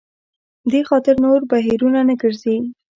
دې 0.71 0.81
خاطر 0.89 1.15
نور 1.25 1.39
بهیرونه 1.51 1.99
نه 2.09 2.15
ګرځي. 2.21 2.57